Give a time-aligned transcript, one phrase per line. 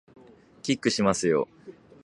[0.63, 1.47] キックしますよ